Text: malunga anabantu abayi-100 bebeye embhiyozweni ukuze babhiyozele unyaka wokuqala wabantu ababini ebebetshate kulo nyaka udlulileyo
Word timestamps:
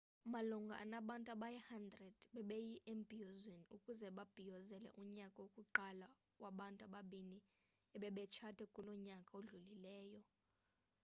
malunga 0.33 0.75
anabantu 0.83 1.27
abayi-100 1.35 1.97
bebeye 2.35 2.75
embhiyozweni 2.91 3.65
ukuze 3.75 4.07
babhiyozele 4.17 4.89
unyaka 5.01 5.37
wokuqala 5.43 6.07
wabantu 6.43 6.81
ababini 6.87 7.37
ebebetshate 7.95 8.63
kulo 8.73 8.91
nyaka 9.07 9.31
udlulileyo 9.39 10.21